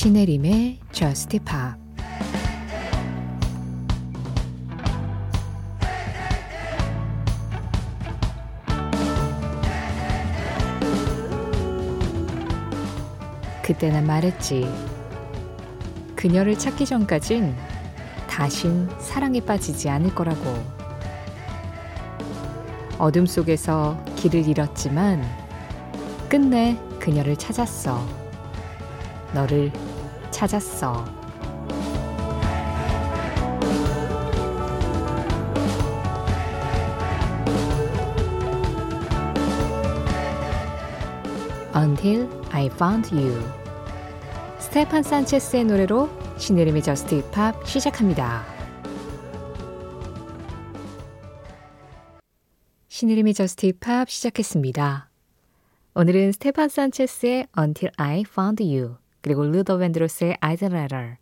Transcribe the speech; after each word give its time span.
신혜림의 0.00 0.78
Just 0.92 1.38
Pop 1.40 1.78
그때 13.62 13.90
난 13.90 14.06
말했지. 14.06 14.66
그녀를 16.16 16.58
찾기 16.58 16.86
전까진 16.86 17.54
다신 18.26 18.88
사랑에 18.98 19.42
빠지지 19.42 19.90
않을 19.90 20.14
거라고. 20.14 20.40
어둠 22.96 23.26
속에서 23.26 24.02
길을 24.16 24.48
잃었지만 24.48 25.22
끝내 26.30 26.78
그녀를 26.98 27.36
찾았어. 27.36 28.02
너를 29.34 29.70
찾았어. 30.30 31.04
Until 41.74 42.28
I 42.50 42.66
Found 42.66 43.14
You. 43.14 43.40
스테판 44.58 45.02
산체스의 45.02 45.64
노래로 45.64 46.08
신혜림의 46.36 46.82
저스트 46.82 47.20
힙합 47.20 47.66
시작합니다. 47.66 48.44
신혜림의 52.88 53.34
Just 53.34 53.66
Pop 53.66 54.10
시작했습니다. 54.10 55.08
오늘은 55.94 56.32
스테판 56.32 56.68
산체스의 56.68 57.46
Until 57.58 57.92
I 57.96 58.24
Found 58.28 58.62
You 58.62 58.96
그리고 59.20 59.44
루더 59.44 59.78
밴드로스의 59.78 60.36
Rather 60.40 61.16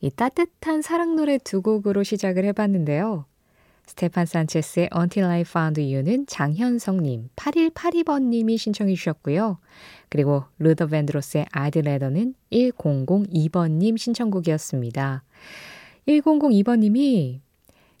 이 0.00 0.10
따뜻한 0.10 0.82
사랑 0.82 1.16
노래 1.16 1.38
두 1.38 1.62
곡으로 1.62 2.02
시작을 2.02 2.44
해봤는데요. 2.44 3.24
스테판 3.86 4.26
산체스의 4.26 4.90
Until 4.96 5.30
I 5.30 5.40
Found 5.42 5.80
You는 5.80 6.26
장현성님, 6.26 7.30
8182번님이 7.36 8.58
신청해 8.58 8.94
주셨고요. 8.94 9.58
그리고 10.08 10.44
루더 10.58 10.88
밴드로스의 10.88 11.46
Rather는 11.54 12.34
1002번님 12.52 13.96
신청곡이었습니다. 13.96 15.22
1002번님이 16.08 17.40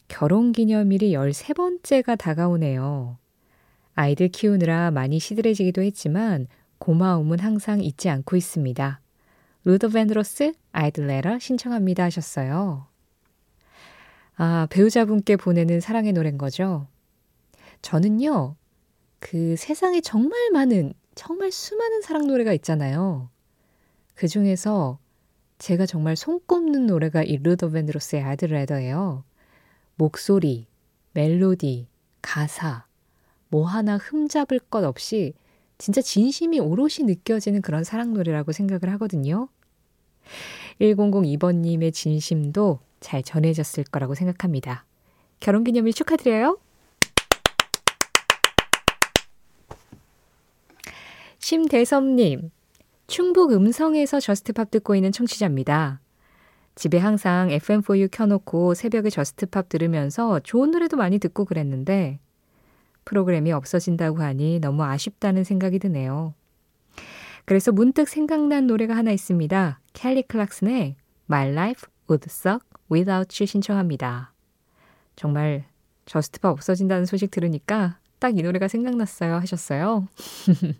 결혼기념일이 0.08 1.12
13번째가 1.12 2.18
다가오네요. 2.18 3.18
아이들 3.94 4.28
키우느라 4.28 4.90
많이 4.90 5.18
시들해지기도 5.18 5.82
했지만 5.82 6.48
고마움은 6.78 7.38
항상 7.38 7.82
잊지 7.82 8.08
않고 8.10 8.36
있습니다. 8.36 9.00
루더 9.66 9.88
밴드로스 9.88 10.52
아이들레러 10.70 11.40
신청합니다 11.40 12.04
하셨어요. 12.04 12.86
아, 14.36 14.68
배우자분께 14.70 15.34
보내는 15.34 15.80
사랑의 15.80 16.12
노래인 16.12 16.38
거죠. 16.38 16.86
저는요, 17.82 18.54
그 19.18 19.56
세상에 19.56 20.00
정말 20.00 20.52
많은, 20.52 20.94
정말 21.16 21.50
수많은 21.50 22.00
사랑 22.00 22.28
노래가 22.28 22.52
있잖아요. 22.52 23.28
그 24.14 24.28
중에서 24.28 25.00
제가 25.58 25.84
정말 25.84 26.14
손꼽는 26.14 26.86
노래가 26.86 27.24
이 27.24 27.38
루더 27.38 27.70
밴드로스의 27.70 28.22
아이들레더예요. 28.22 29.24
목소리, 29.96 30.68
멜로디, 31.12 31.88
가사, 32.22 32.86
뭐 33.48 33.66
하나 33.66 33.96
흠잡을 33.96 34.60
것 34.60 34.84
없이 34.84 35.34
진짜 35.76 36.00
진심이 36.00 36.60
오롯이 36.60 36.98
느껴지는 37.00 37.62
그런 37.62 37.82
사랑 37.82 38.12
노래라고 38.14 38.52
생각을 38.52 38.92
하거든요. 38.94 39.48
1002번님의 40.80 41.92
진심도 41.92 42.80
잘 43.00 43.22
전해졌을 43.22 43.84
거라고 43.84 44.14
생각합니다. 44.14 44.84
결혼 45.40 45.64
기념일 45.64 45.92
축하드려요. 45.92 46.58
심대섭님, 51.38 52.50
충북 53.06 53.52
음성에서 53.52 54.18
저스트팝 54.18 54.70
듣고 54.70 54.96
있는 54.96 55.12
청취자입니다. 55.12 56.00
집에 56.74 56.98
항상 56.98 57.48
FM4U 57.48 58.08
켜놓고 58.10 58.74
새벽에 58.74 59.10
저스트팝 59.10 59.68
들으면서 59.68 60.40
좋은 60.40 60.72
노래도 60.72 60.96
많이 60.96 61.18
듣고 61.18 61.44
그랬는데 61.44 62.18
프로그램이 63.04 63.52
없어진다고 63.52 64.18
하니 64.18 64.58
너무 64.60 64.82
아쉽다는 64.82 65.44
생각이 65.44 65.78
드네요. 65.78 66.34
그래서 67.44 67.70
문득 67.70 68.08
생각난 68.08 68.66
노래가 68.66 68.96
하나 68.96 69.12
있습니다. 69.12 69.80
켈리 69.96 70.22
클락슨의 70.22 70.96
My 71.28 71.48
Life 71.48 71.88
Would 72.10 72.26
Suck 72.28 72.60
Without 72.92 73.42
You 73.42 73.46
신청합니다. 73.46 74.34
정말 75.16 75.64
저스트팝 76.04 76.52
없어진다는 76.52 77.06
소식 77.06 77.30
들으니까 77.30 77.98
딱 78.18 78.36
이 78.36 78.42
노래가 78.42 78.68
생각났어요 78.68 79.36
하셨어요. 79.36 80.06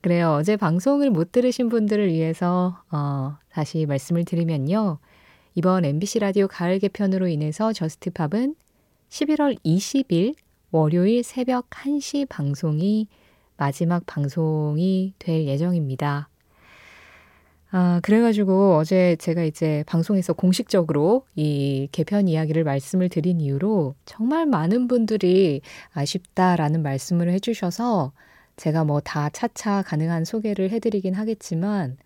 그래요. 0.00 0.32
어제 0.32 0.56
방송을 0.56 1.10
못 1.10 1.30
들으신 1.30 1.68
분들을 1.68 2.08
위해서 2.08 2.82
어, 2.90 3.36
다시 3.50 3.84
말씀을 3.84 4.24
드리면요. 4.24 4.98
이번 5.54 5.84
MBC 5.84 6.20
라디오 6.20 6.48
가을 6.48 6.78
개편으로 6.78 7.28
인해서 7.28 7.74
저스트팝은 7.74 8.54
11월 9.10 9.58
20일 9.62 10.36
월요일 10.70 11.22
새벽 11.22 11.68
1시 11.68 12.28
방송이 12.30 13.08
마지막 13.58 14.06
방송이 14.06 15.12
될 15.18 15.44
예정입니다. 15.44 16.30
아, 17.70 18.00
그래가지고 18.02 18.76
어제 18.76 19.16
제가 19.16 19.42
이제 19.42 19.82
방송에서 19.86 20.32
공식적으로 20.32 21.26
이 21.34 21.88
개편 21.92 22.28
이야기를 22.28 22.64
말씀을 22.64 23.08
드린 23.08 23.40
이후로 23.40 23.94
정말 24.04 24.46
많은 24.46 24.86
분들이 24.88 25.60
아쉽다라는 25.92 26.82
말씀을 26.82 27.30
해주셔서 27.30 28.12
제가 28.56 28.84
뭐 28.84 29.00
다 29.00 29.28
차차 29.30 29.82
가능한 29.82 30.24
소개를 30.24 30.70
해드리긴 30.70 31.14
하겠지만 31.14 31.96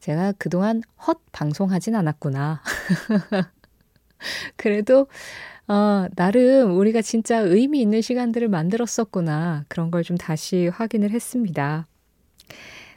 제가 0.00 0.32
그동안 0.38 0.82
헛 1.06 1.18
방송하진 1.32 1.94
않았구나. 1.96 2.62
그래도 4.56 5.06
어, 5.68 6.06
나름 6.16 6.76
우리가 6.78 7.02
진짜 7.02 7.38
의미 7.38 7.80
있는 7.80 8.00
시간들을 8.02 8.48
만들었었구나. 8.48 9.64
그런 9.68 9.90
걸 9.90 10.02
좀 10.04 10.16
다시 10.16 10.68
확인을 10.68 11.10
했습니다. 11.10 11.86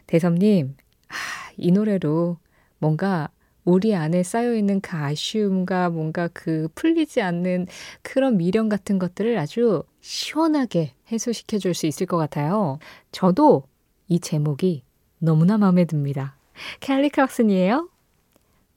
대섭님, 0.07 0.75
아, 1.09 1.13
이 1.57 1.71
노래로 1.71 2.37
뭔가 2.79 3.29
우리 3.63 3.95
안에 3.95 4.21
쌓여있는 4.21 4.81
그 4.81 4.95
아쉬움과 4.95 5.89
뭔가 5.89 6.27
그 6.27 6.67
풀리지 6.75 7.21
않는 7.21 7.67
그런 8.03 8.37
미련 8.37 8.69
같은 8.69 8.99
것들을 8.99 9.37
아주 9.39 9.83
시원하게 10.01 10.93
해소시켜 11.11 11.57
줄 11.57 11.73
수 11.73 11.87
있을 11.87 12.05
것 12.05 12.17
같아요. 12.17 12.77
저도 13.11 13.63
이 14.07 14.19
제목이 14.19 14.83
너무나 15.17 15.57
마음에 15.57 15.85
듭니다. 15.85 16.37
켈리 16.79 17.09
클락슨이에요. 17.09 17.89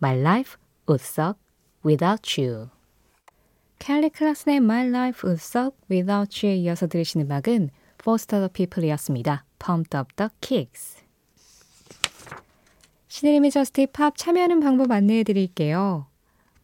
My 0.03 0.19
life 0.19 0.57
would 0.89 1.05
suck 1.05 1.39
without 1.85 2.41
you. 2.41 2.69
켈리 3.79 4.11
클락슨의 4.11 4.57
My 4.57 4.89
Life 4.89 5.21
Would 5.25 5.41
Suck 5.41 5.77
Without 5.91 6.45
You에 6.45 6.57
이어서 6.57 6.89
들으신 6.89 7.21
음악은 7.21 7.71
Foster 8.01 8.41
the 8.41 8.53
People이었습니다. 8.53 9.45
Pumped 9.59 9.97
Up 9.97 10.31
Kicks. 10.41 11.08
신혜림의 13.09 13.51
저스트 13.51 13.87
팝 13.87 14.17
참여하는 14.19 14.61
방법 14.61 14.91
안내해 14.91 15.25
드릴게요. 15.25 16.07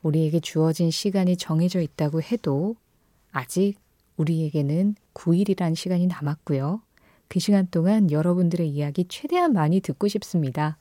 우리에게 0.02 0.40
주어진 0.40 0.90
시간이 0.90 1.38
정해져 1.38 1.80
있다고 1.80 2.20
해도 2.20 2.76
아직 3.32 3.76
우리에게는 4.18 4.94
9일이란 5.14 5.74
시간이 5.74 6.06
남았고요. 6.06 6.82
그 7.28 7.40
시간 7.40 7.66
동안 7.70 8.10
여러분들의 8.10 8.68
이야기 8.68 9.06
최대한 9.08 9.54
많이 9.54 9.80
듣고 9.80 10.06
싶습니다. 10.06 10.76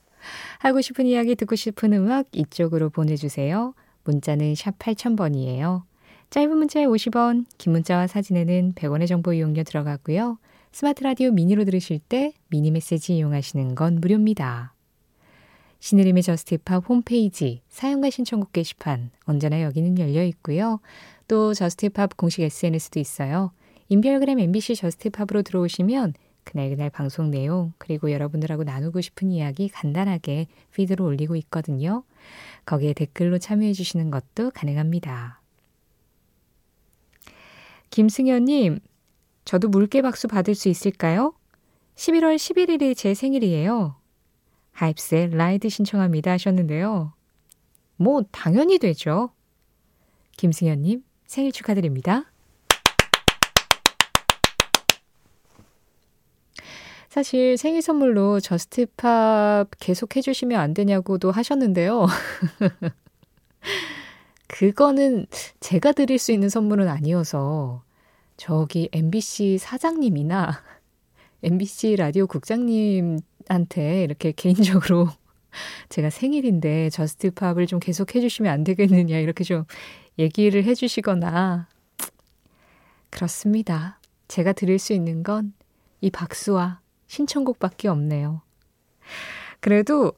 하고 0.58 0.82
싶은 0.82 1.06
이야기 1.06 1.34
듣고 1.34 1.56
싶은 1.56 1.94
음악 1.94 2.26
이쪽으로 2.32 2.90
보내주세요. 2.90 3.74
문자는 4.04 4.54
샵 4.54 4.78
8000번이에요. 4.78 5.82
짧은 6.28 6.56
문자에 6.56 6.84
50원, 6.84 7.46
긴 7.56 7.72
문자와 7.72 8.06
사진에는 8.06 8.74
100원의 8.74 9.08
정보 9.08 9.32
이용료 9.32 9.62
들어가고요. 9.62 10.38
스마트 10.72 11.02
라디오 11.02 11.30
미니로 11.30 11.64
들으실 11.64 12.00
때 12.00 12.34
미니 12.48 12.70
메시지 12.70 13.16
이용하시는 13.16 13.74
건 13.74 14.00
무료입니다. 14.00 14.73
신혜림의 15.84 16.22
저스트팝 16.22 16.88
홈페이지 16.88 17.60
사연과 17.68 18.08
신청곡 18.08 18.54
게시판 18.54 19.10
언제나 19.26 19.60
여기는 19.60 19.98
열려 19.98 20.24
있고요. 20.24 20.80
또 21.28 21.52
저스트팝 21.52 22.16
공식 22.16 22.40
SNS도 22.40 22.98
있어요. 23.00 23.52
인별그램 23.90 24.38
MBC 24.38 24.76
저스트팝으로 24.76 25.42
들어오시면 25.42 26.14
그날그날 26.44 26.88
방송 26.88 27.30
내용 27.30 27.74
그리고 27.76 28.10
여러분들하고 28.10 28.64
나누고 28.64 29.02
싶은 29.02 29.30
이야기 29.30 29.68
간단하게 29.68 30.46
feed로 30.72 31.04
올리고 31.04 31.36
있거든요. 31.36 32.02
거기에 32.64 32.94
댓글로 32.94 33.36
참여해 33.36 33.74
주시는 33.74 34.10
것도 34.10 34.52
가능합니다. 34.54 35.42
김승현님, 37.90 38.80
저도 39.44 39.68
물개 39.68 40.00
박수 40.00 40.28
받을 40.28 40.54
수 40.54 40.70
있을까요? 40.70 41.34
11월 41.96 42.36
11일이 42.36 42.96
제 42.96 43.12
생일이에요. 43.12 43.96
HYBS의 44.74 45.30
Ride 45.30 45.68
신청합니다 45.68 46.32
하셨는데요. 46.32 47.12
뭐, 47.96 48.22
당연히 48.30 48.78
되죠. 48.78 49.30
김승현님, 50.36 51.02
생일 51.26 51.52
축하드립니다. 51.52 52.24
사실 57.08 57.56
생일 57.56 57.80
선물로 57.80 58.40
저스트팝 58.40 59.70
계속 59.78 60.16
해주시면 60.16 60.58
안 60.60 60.74
되냐고도 60.74 61.30
하셨는데요. 61.30 62.06
그거는 64.48 65.26
제가 65.60 65.92
드릴 65.92 66.18
수 66.18 66.32
있는 66.32 66.48
선물은 66.48 66.88
아니어서 66.88 67.84
저기 68.36 68.88
MBC 68.92 69.58
사장님이나 69.58 70.60
MBC 71.44 71.96
라디오 71.96 72.26
국장님 72.26 73.20
한테 73.48 74.04
이렇게 74.04 74.32
개인적으로 74.32 75.08
제가 75.88 76.10
생일인데 76.10 76.90
저스트 76.90 77.30
팝을 77.32 77.66
좀 77.66 77.78
계속 77.80 78.14
해주시면 78.14 78.52
안 78.52 78.64
되겠느냐 78.64 79.18
이렇게 79.18 79.44
좀 79.44 79.64
얘기를 80.18 80.64
해주시거나 80.64 81.68
그렇습니다. 83.10 84.00
제가 84.28 84.52
드릴 84.52 84.78
수 84.78 84.92
있는 84.92 85.22
건 85.22 85.52
이 86.04 86.10
박수와 86.10 86.80
신청곡밖에 87.06 87.88
없네요. 87.88 88.42
그래도 89.60 90.12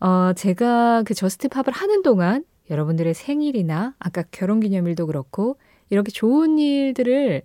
어, 0.00 0.34
제가 0.34 1.02
그 1.04 1.14
저스트 1.14 1.48
팝을 1.48 1.72
하는 1.72 2.02
동안 2.02 2.44
여러분들의 2.68 3.14
생일이나 3.14 3.94
아까 3.98 4.22
결혼기념일도 4.30 5.06
그렇고 5.06 5.56
이렇게 5.88 6.12
좋은 6.12 6.58
일들을 6.58 7.40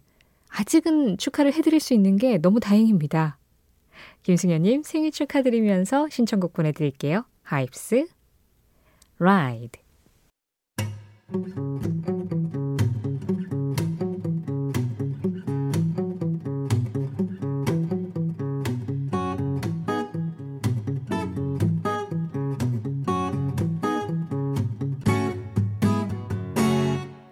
아직은 0.49 1.17
축하를 1.17 1.53
해드릴 1.53 1.79
수 1.79 1.93
있는 1.93 2.17
게 2.17 2.37
너무 2.37 2.59
다행입니다. 2.59 3.37
김승현님 4.24 4.84
생일 4.84 5.12
축하드리면서 5.12 6.10
신청곡 6.10 6.54
보내드릴게요. 6.54 7.25
하입스, 7.44 8.07
Ride. 9.19 9.81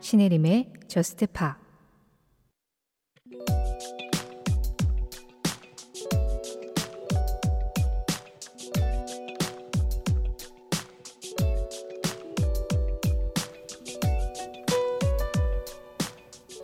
'신혜림의 0.01 0.69
저스트 0.87 1.25
파' 1.27 1.62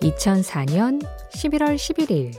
2004년 0.09 1.05
11월 1.33 1.75
11일. 1.75 2.33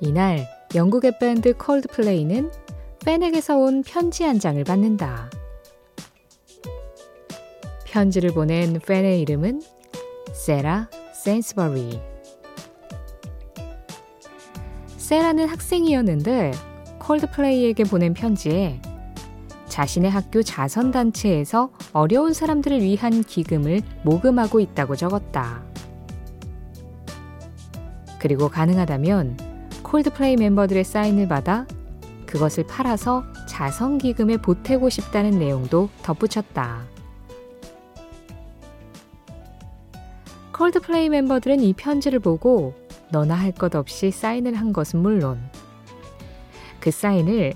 이날 0.00 0.46
영국의 0.74 1.18
밴드 1.18 1.54
콜드플레이는 1.56 2.50
팬에게서 3.04 3.56
온 3.56 3.82
편지 3.82 4.24
한 4.24 4.38
장을 4.38 4.62
받는다. 4.64 5.30
편지를 7.84 8.32
보낸 8.32 8.78
팬의 8.80 9.20
이름은 9.20 9.62
세라 10.32 10.88
센스버리. 11.12 12.00
세라는 14.96 15.46
학생이었는데 15.48 16.52
콜드플레이에게 16.98 17.84
보낸 17.84 18.12
편지에 18.12 18.80
자신의 19.68 20.10
학교 20.10 20.42
자선단체에서 20.42 21.70
어려운 21.92 22.32
사람들을 22.32 22.80
위한 22.80 23.22
기금을 23.22 23.82
모금하고 24.02 24.60
있다고 24.60 24.96
적었다. 24.96 25.75
그리고 28.26 28.48
가능하다면 28.48 29.36
콜드플레이 29.84 30.34
멤버들의 30.34 30.82
사인을 30.82 31.28
받아 31.28 31.64
그것을 32.26 32.66
팔아서 32.66 33.22
자선기금에 33.48 34.38
보태고 34.38 34.88
싶다는 34.88 35.38
내용도 35.38 35.88
덧붙였다. 36.02 36.82
콜드플레이 40.52 41.08
멤버들은 41.08 41.60
이 41.60 41.72
편지를 41.72 42.18
보고 42.18 42.74
너나 43.12 43.36
할 43.36 43.52
것 43.52 43.76
없이 43.76 44.10
사인을 44.10 44.54
한 44.54 44.72
것은 44.72 44.98
물론 44.98 45.38
그 46.80 46.90
사인을 46.90 47.52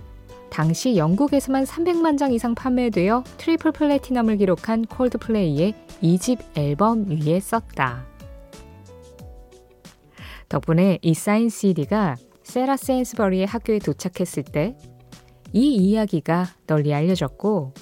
당시 0.51 0.97
영국에서만 0.97 1.65
300만 1.65 2.17
장 2.17 2.33
이상 2.33 2.55
판매되어 2.55 3.25
triple 3.39 3.73
platinum을 3.73 4.37
기록한 4.37 4.85
콜드플레이의 4.85 5.75
2집 6.01 6.39
앨범 6.57 7.07
위에 7.09 7.41
썼다. 7.41 8.10
덕분에 10.51 10.99
이 11.01 11.15
사인 11.15 11.49
CD가 11.49 12.17
세라 12.43 12.77
세인스버리의 12.77 13.47
학교에 13.47 13.79
도착했을 13.79 14.43
때 14.43 14.77
이 15.53 15.75
이야기가 15.75 16.47
널리 16.67 16.95
알려졌고 16.95 17.75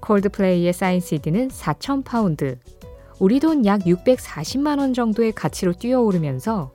콜드플레이의 0.00 0.72
사인 0.72 1.00
CD는 1.00 1.48
4,000파운드, 1.48 2.58
우리 3.20 3.40
돈 3.40 3.64
약 3.64 3.82
640만 3.82 4.78
원 4.80 4.92
정도의 4.92 5.32
가치로 5.32 5.72
뛰어오르면서 5.72 6.74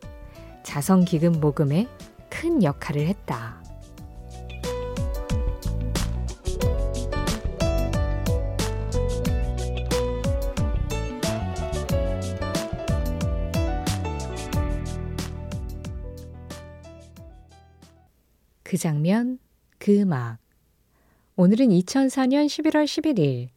자선기금 0.63 1.33
모금에 1.33 1.87
큰 2.29 2.63
역할을 2.63 3.07
했다. 3.07 3.61
그 18.69 18.77
장면, 18.77 19.39
그 19.79 19.99
음악. 19.99 20.37
오늘은 21.37 21.69
2004년 21.69 22.45
11월 22.45 22.85
11일 22.85 23.47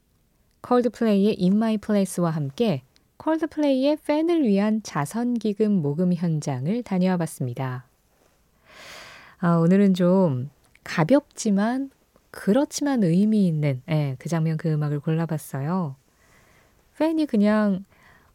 콜드플레이의 0.62 1.36
In 1.38 1.52
My 1.52 1.76
Place와 1.76 2.30
함께 2.30 2.80
콜드플레이의 3.18 3.98
팬을 4.06 4.42
위한 4.42 4.82
자선기금 4.82 5.70
모금 5.70 6.14
현장을 6.14 6.82
다녀와 6.82 7.18
봤습니다. 7.18 7.84
아, 9.40 9.56
오늘은 9.56 9.92
좀 9.92 10.48
가볍지만 10.82 11.90
그렇지만 12.30 13.02
의미 13.02 13.46
있는 13.46 13.82
예, 13.90 14.16
그 14.18 14.30
장면 14.30 14.56
그 14.56 14.72
음악을 14.72 15.00
골라봤어요. 15.00 15.94
팬이 16.96 17.26
그냥 17.26 17.84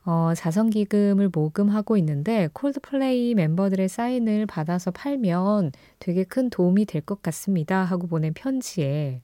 어, 0.07 0.33
자선기금을 0.35 1.29
모금하고 1.33 1.97
있는데 1.97 2.49
콜드플레이 2.53 3.35
멤버들의 3.35 3.89
사인을 3.89 4.45
받아서 4.47 4.91
팔면 4.91 5.73
되게 5.99 6.23
큰 6.23 6.49
도움이 6.49 6.85
될 6.85 7.01
것 7.01 7.21
같습니다. 7.21 7.83
하고 7.85 8.07
보낸 8.07 8.33
편지에 8.33 9.21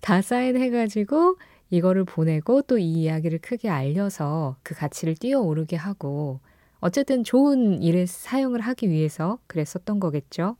다 0.02 0.22
사인해가지고 0.22 1.38
이거를 1.70 2.04
보내고 2.04 2.62
또 2.62 2.78
이 2.78 2.92
이야기를 3.04 3.40
크게 3.40 3.70
알려서 3.70 4.56
그 4.64 4.74
가치를 4.74 5.16
뛰어오르게 5.16 5.76
하고 5.76 6.40
어쨌든 6.80 7.24
좋은 7.24 7.82
일에 7.82 8.06
사용을 8.06 8.60
하기 8.62 8.90
위해서 8.90 9.38
그랬었던 9.48 10.00
거겠죠. 10.00 10.56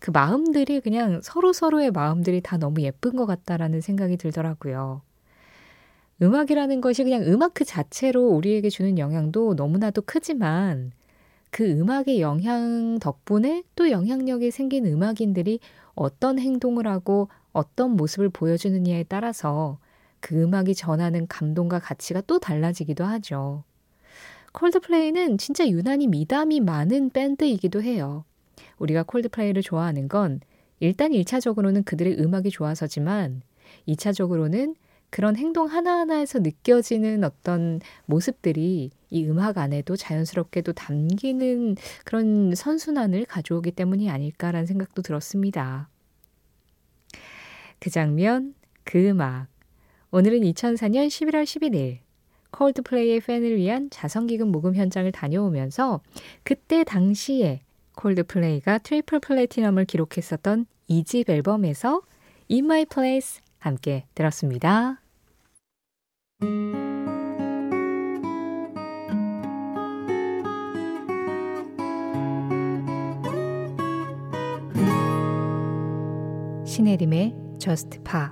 그 0.00 0.10
마음들이 0.12 0.80
그냥 0.80 1.20
서로서로의 1.22 1.92
마음들이 1.92 2.40
다 2.42 2.58
너무 2.58 2.82
예쁜 2.82 3.16
것 3.16 3.26
같다라는 3.26 3.80
생각이 3.82 4.16
들더라고요. 4.18 5.02
음악이라는 6.22 6.80
것이 6.80 7.02
그냥 7.02 7.22
음악 7.22 7.54
그 7.54 7.64
자체로 7.64 8.28
우리에게 8.28 8.68
주는 8.68 8.98
영향도 8.98 9.54
너무나도 9.54 10.02
크지만 10.02 10.92
그 11.50 11.64
음악의 11.64 12.20
영향 12.20 12.98
덕분에 12.98 13.64
또 13.74 13.90
영향력이 13.90 14.50
생긴 14.50 14.86
음악인들이 14.86 15.60
어떤 15.94 16.38
행동을 16.38 16.86
하고 16.86 17.28
어떤 17.52 17.96
모습을 17.96 18.28
보여주느냐에 18.28 19.04
따라서 19.04 19.78
그 20.20 20.40
음악이 20.42 20.74
전하는 20.74 21.26
감동과 21.26 21.80
가치가 21.80 22.20
또 22.20 22.38
달라지기도 22.38 23.04
하죠. 23.04 23.64
콜드플레이는 24.52 25.38
진짜 25.38 25.66
유난히 25.66 26.06
미담이 26.06 26.60
많은 26.60 27.10
밴드이기도 27.10 27.82
해요. 27.82 28.24
우리가 28.78 29.04
콜드플레이를 29.04 29.62
좋아하는 29.62 30.08
건 30.08 30.40
일단 30.80 31.12
1차적으로는 31.12 31.84
그들의 31.84 32.20
음악이 32.20 32.50
좋아서지만 32.50 33.42
2차적으로는 33.88 34.74
그런 35.10 35.36
행동 35.36 35.66
하나하나에서 35.66 36.38
느껴지는 36.38 37.24
어떤 37.24 37.80
모습들이 38.06 38.90
이 39.10 39.26
음악 39.26 39.58
안에도 39.58 39.96
자연스럽게도 39.96 40.72
담기는 40.72 41.76
그런 42.04 42.54
선순환을 42.54 43.26
가져오기 43.26 43.72
때문이 43.72 44.08
아닐까라는 44.08 44.66
생각도 44.66 45.02
들었습니다. 45.02 45.88
그 47.80 47.90
장면, 47.90 48.54
그 48.84 49.08
음악. 49.08 49.48
오늘은 50.12 50.40
2004년 50.40 51.08
11월 51.08 51.44
11일 51.44 51.98
콜드플레이의 52.50 53.20
팬을 53.20 53.56
위한 53.56 53.90
자선기금 53.90 54.48
모금 54.48 54.74
현장을 54.74 55.10
다녀오면서 55.12 56.00
그때 56.42 56.84
당시에 56.84 57.62
콜드플레이가 57.96 58.78
triple 58.78 59.20
platinum을 59.20 59.84
기록했었던 59.84 60.66
2집 60.88 61.30
앨범에서 61.30 62.02
In 62.50 62.64
My 62.64 62.84
Place 62.86 63.40
함께 63.60 64.06
들었습니다. 64.14 65.00
신혜림의 76.64 77.34
Just 77.58 78.00
Pa 78.04 78.28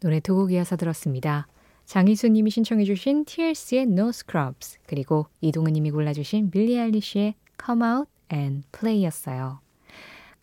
노래 0.00 0.20
두 0.20 0.36
곡 0.36 0.52
이어서 0.52 0.76
들었습니다. 0.76 1.46
장희수 1.86 2.28
님이 2.28 2.50
신청해 2.50 2.84
주신 2.84 3.24
TLC의 3.24 3.84
No 3.84 4.08
Scrubs 4.08 4.78
그리고 4.86 5.26
이동은 5.40 5.72
님이 5.72 5.90
골라주신 5.90 6.50
빌리 6.50 6.78
알리시의 6.78 7.34
Come 7.62 7.84
Out 7.84 8.10
and 8.32 8.66
Play였어요. 8.72 9.63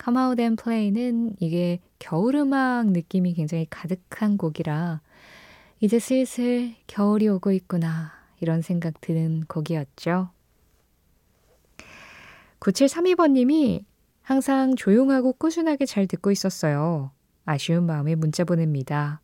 Come 0.04 0.18
Out 0.18 0.42
and 0.42 0.62
Play는 0.62 1.36
이게 1.38 1.80
겨울 1.98 2.34
음악 2.36 2.88
느낌이 2.88 3.34
굉장히 3.34 3.66
가득한 3.70 4.36
곡이라 4.36 5.00
이제 5.80 5.98
슬슬 5.98 6.74
겨울이 6.86 7.28
오고 7.28 7.52
있구나 7.52 8.12
이런 8.40 8.62
생각 8.62 9.00
드는 9.00 9.44
곡이었죠. 9.46 10.30
9732번님이 12.60 13.84
항상 14.22 14.74
조용하고 14.76 15.32
꾸준하게 15.34 15.86
잘 15.86 16.06
듣고 16.06 16.30
있었어요. 16.30 17.10
아쉬운 17.44 17.86
마음에 17.86 18.14
문자 18.14 18.44
보냅니다. 18.44 19.20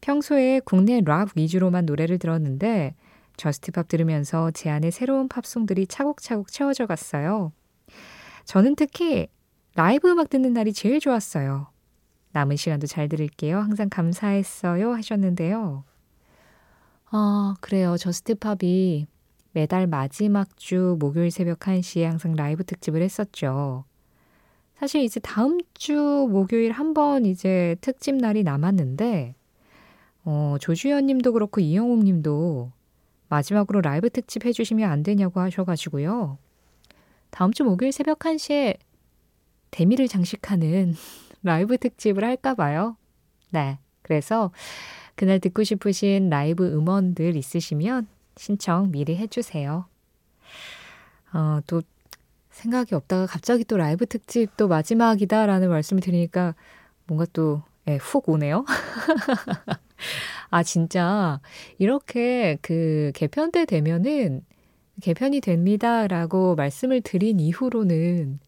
평소에 0.00 0.60
국내 0.64 1.00
락 1.04 1.30
위주로만 1.36 1.86
노래를 1.86 2.18
들었는데 2.18 2.94
저스트팝 3.36 3.88
들으면서 3.88 4.50
제 4.52 4.70
안에 4.70 4.90
새로운 4.90 5.28
팝송들이 5.28 5.86
차곡차곡 5.86 6.50
채워져 6.50 6.86
갔어요. 6.86 7.52
저는 8.44 8.76
특히 8.76 9.28
라이브 9.80 10.10
음악 10.10 10.28
듣는 10.28 10.52
날이 10.52 10.74
제일 10.74 11.00
좋았어요. 11.00 11.68
남은 12.32 12.56
시간도 12.56 12.86
잘 12.86 13.08
들을게요. 13.08 13.60
항상 13.60 13.88
감사했어요. 13.88 14.92
하셨는데요. 14.92 15.84
아, 17.06 17.54
그래요. 17.62 17.96
저스트팝이 17.96 19.06
매달 19.52 19.86
마지막 19.86 20.54
주 20.58 20.98
목요일 21.00 21.30
새벽 21.30 21.60
1시에 21.60 22.02
항상 22.02 22.34
라이브 22.34 22.62
특집을 22.62 23.00
했었죠. 23.00 23.86
사실 24.76 25.00
이제 25.00 25.18
다음 25.18 25.56
주 25.72 25.94
목요일 26.30 26.72
한 26.72 26.92
번 26.92 27.24
이제 27.24 27.74
특집 27.80 28.16
날이 28.16 28.42
남았는데, 28.42 29.34
어, 30.26 30.56
조주현 30.60 31.06
님도 31.06 31.32
그렇고 31.32 31.62
이영웅 31.62 32.00
님도 32.00 32.70
마지막으로 33.30 33.80
라이브 33.80 34.10
특집 34.10 34.44
해주시면 34.44 34.90
안 34.90 35.02
되냐고 35.02 35.40
하셔가지고요. 35.40 36.36
다음 37.30 37.50
주 37.50 37.64
목요일 37.64 37.92
새벽 37.92 38.18
1시에 38.18 38.76
대미를 39.70 40.08
장식하는 40.08 40.94
라이브 41.42 41.78
특집을 41.78 42.24
할까봐요. 42.24 42.96
네. 43.50 43.78
그래서 44.02 44.50
그날 45.14 45.38
듣고 45.38 45.64
싶으신 45.64 46.30
라이브 46.30 46.66
음원들 46.66 47.36
있으시면 47.36 48.06
신청 48.36 48.90
미리 48.90 49.16
해주세요. 49.16 49.86
어, 51.32 51.60
또 51.66 51.82
생각이 52.50 52.94
없다가 52.94 53.26
갑자기 53.26 53.64
또 53.64 53.76
라이브 53.76 54.06
특집 54.06 54.56
또 54.56 54.68
마지막이다라는 54.68 55.68
말씀을 55.68 56.02
드리니까 56.02 56.54
뭔가 57.06 57.26
또훅 57.32 57.54
예, 57.88 57.98
오네요. 58.26 58.64
아, 60.50 60.62
진짜 60.62 61.40
이렇게 61.78 62.58
그 62.62 63.12
개편 63.14 63.52
때 63.52 63.64
되면은 63.64 64.44
개편이 65.00 65.40
됩니다라고 65.40 66.56
말씀을 66.56 67.00
드린 67.00 67.40
이후로는 67.40 68.40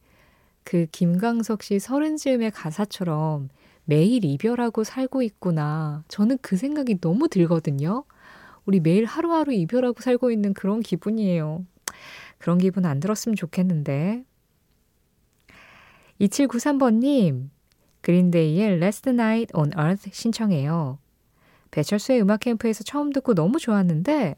그 0.64 0.86
김광석 0.90 1.62
씨 1.62 1.78
서른 1.78 2.16
즈음의 2.16 2.52
가사처럼 2.52 3.48
매일 3.84 4.24
이별하고 4.24 4.84
살고 4.84 5.22
있구나. 5.22 6.04
저는 6.08 6.38
그 6.40 6.56
생각이 6.56 7.00
너무 7.00 7.28
들거든요. 7.28 8.04
우리 8.64 8.80
매일 8.80 9.04
하루하루 9.04 9.52
이별하고 9.52 10.00
살고 10.00 10.30
있는 10.30 10.54
그런 10.54 10.80
기분이에요. 10.80 11.64
그런 12.38 12.58
기분 12.58 12.86
안 12.86 13.00
들었으면 13.00 13.34
좋겠는데. 13.36 14.24
2793번님, 16.20 17.48
그린데이의 18.02 18.76
Last 18.76 19.10
Night 19.10 19.52
on 19.54 19.72
Earth 19.76 20.10
신청해요. 20.12 20.98
배철수의 21.72 22.20
음악 22.20 22.40
캠프에서 22.40 22.84
처음 22.84 23.12
듣고 23.12 23.34
너무 23.34 23.58
좋았는데, 23.58 24.36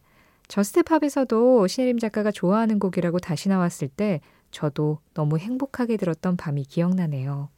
저스트팝에서도 0.48 1.66
신혜림 1.66 1.98
작가가 1.98 2.30
좋아하는 2.30 2.78
곡이라고 2.78 3.18
다시 3.18 3.48
나왔을 3.48 3.88
때 3.88 4.20
저도 4.54 4.98
너무 5.12 5.36
행복하게 5.36 5.96
들었던 5.96 6.36
밤이 6.36 6.64
기억나네요. 6.64 7.48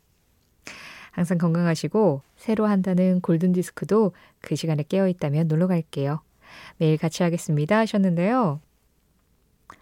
항상 1.13 1.39
건강하시고 1.39 2.23
새로 2.37 2.67
한다는 2.67 3.21
골든디스크도 3.21 4.13
그 4.41 4.57
시간에 4.57 4.83
깨어있다면 4.83 5.47
놀러 5.47 5.67
갈게요. 5.67 6.21
매일 6.79 6.97
같이 6.97 7.23
하겠습니다 7.23 7.79
하셨는데요. 7.79 8.61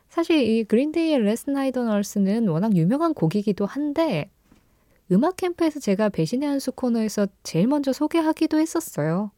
사실 0.09 0.43
이 0.43 0.65
그린데이의 0.65 1.21
Last 1.21 1.51
Night 1.51 1.85
on 1.85 1.97
Earth는 1.97 2.49
워낙 2.49 2.77
유명한 2.77 3.15
곡이기도 3.15 3.65
한데 3.65 4.31
음악 5.13 5.37
캠프에서 5.37 5.81
제가 5.81 6.09
배신의 6.09 6.49
한수 6.49 6.73
코너에서 6.73 7.27
제일 7.43 7.69
먼저 7.69 7.93
소개하기도 7.93 8.59
했었어요. 8.59 9.31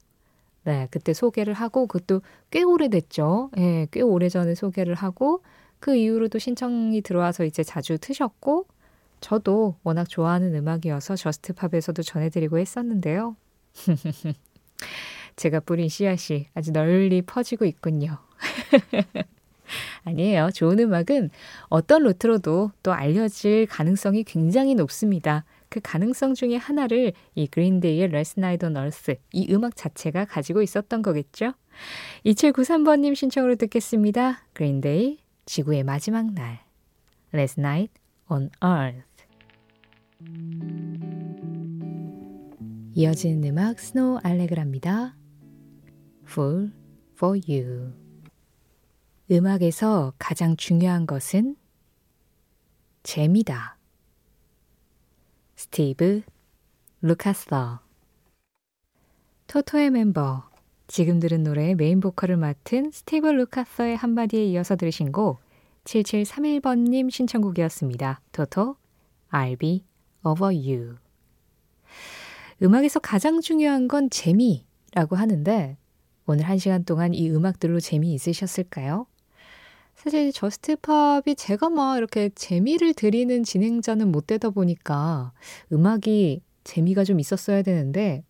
네, 0.64 0.88
그때 0.90 1.12
소개를 1.12 1.54
하고 1.54 1.86
그것도 1.86 2.22
꽤 2.50 2.62
오래됐죠. 2.62 3.50
예, 3.56 3.60
네, 3.60 3.86
꽤 3.90 4.00
오래전에 4.00 4.54
소개를 4.54 4.94
하고 4.94 5.42
그 5.80 5.94
이후로도 5.94 6.38
신청이 6.38 7.00
들어와서 7.02 7.44
이제 7.44 7.62
자주 7.62 7.98
트셨고 7.98 8.66
저도 9.20 9.76
워낙 9.82 10.08
좋아하는 10.08 10.54
음악이어서 10.54 11.16
저스트팝에서도 11.16 12.02
전해드리고 12.02 12.58
했었는데요. 12.58 13.36
제가 15.36 15.60
뿌린 15.60 15.88
씨앗이 15.88 16.48
아주 16.54 16.72
널리 16.72 17.22
퍼지고 17.22 17.64
있군요. 17.64 18.18
아니에요. 20.04 20.50
좋은 20.54 20.78
음악은 20.78 21.30
어떤 21.68 22.04
루트로도 22.04 22.70
또 22.82 22.92
알려질 22.92 23.66
가능성이 23.66 24.22
굉장히 24.24 24.74
높습니다. 24.74 25.44
그 25.68 25.80
가능성 25.82 26.34
중에 26.34 26.56
하나를 26.56 27.12
이 27.34 27.46
그린데이의 27.48 28.08
Last 28.08 28.38
Night 28.38 28.70
on 28.70 28.83
Earth 28.83 29.16
이 29.32 29.52
음악 29.52 29.74
자체가 29.74 30.24
가지고 30.26 30.62
있었던 30.62 31.02
거겠죠. 31.02 31.52
2793번님 32.24 33.14
신청으로 33.14 33.56
듣겠습니다. 33.56 34.44
그린데이 34.52 35.18
지구의 35.46 35.84
마지막 35.84 36.32
날 36.32 36.60
Last 37.32 37.60
Night 37.60 37.94
on 38.28 38.50
Earth 38.62 39.24
이어지는 42.94 43.44
음악 43.50 43.78
스노우 43.78 44.18
알레그라입니다. 44.22 45.16
Fool 46.26 46.72
for 47.12 47.40
You 47.48 47.92
음악에서 49.30 50.14
가장 50.18 50.56
중요한 50.56 51.06
것은 51.06 51.56
재미다. 53.02 53.78
스티브 55.54 56.22
루카서 57.02 57.46
토토의 59.46 59.90
멤버 59.90 60.48
지금 60.88 61.18
들은 61.18 61.42
노래의 61.42 61.74
메인 61.74 62.00
보컬을 62.00 62.36
맡은 62.36 62.90
스티브 62.92 63.26
루카서의 63.26 63.96
한마디에 63.96 64.44
이어서 64.46 64.76
들으신 64.76 65.10
곡 65.10 65.40
7731번님 65.84 67.10
신청곡이었습니다. 67.10 68.20
토토 68.32 68.76
I'll 69.30 69.58
be 69.58 69.84
over 70.24 70.54
you 70.54 70.96
음악에서 72.62 73.00
가장 73.00 73.40
중요한 73.40 73.88
건 73.88 74.10
재미라고 74.10 75.16
하는데 75.16 75.76
오늘 76.26 76.48
한 76.48 76.58
시간 76.58 76.84
동안 76.84 77.14
이 77.14 77.30
음악들로 77.30 77.80
재미 77.80 78.14
있으셨을까요? 78.14 79.06
사실 79.94 80.32
저스트팝이 80.32 81.34
제가 81.36 81.68
막 81.70 81.96
이렇게 81.96 82.28
재미를 82.30 82.94
드리는 82.94 83.42
진행자는 83.42 84.12
못 84.12 84.26
되다 84.26 84.50
보니까 84.50 85.32
음악이 85.72 86.42
재미가 86.64 87.04
좀 87.04 87.18
있었어야 87.18 87.62
되는데 87.62 88.22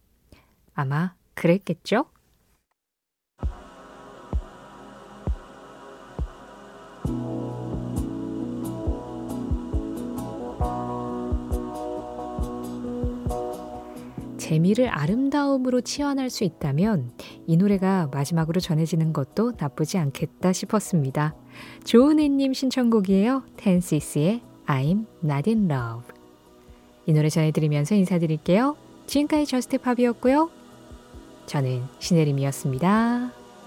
아마 0.74 1.14
그랬겠죠? 1.34 2.06
재미를 14.38 14.88
아름다움으로 14.88 15.80
치환할 15.80 16.30
수 16.30 16.44
있다면 16.44 17.10
이 17.46 17.56
노래가 17.56 18.08
마지막으로 18.12 18.60
전해지는 18.60 19.12
것도 19.12 19.52
나쁘지 19.58 19.98
않겠다 19.98 20.52
싶었습니다. 20.52 21.34
조은혜님 21.84 22.52
신청곡이에요. 22.52 23.42
텐시스의 23.56 24.42
I'm 24.66 25.06
Not 25.24 25.50
in 25.50 25.70
Love. 25.70 26.14
이 27.06 27.12
노래 27.12 27.28
전해드리면서 27.28 27.96
인사드릴게요. 27.96 28.76
지금까지 29.06 29.46
저스트팝이었고요. 29.46 30.50
저는 31.46 31.82
신혜림이었습니다. 31.98 33.45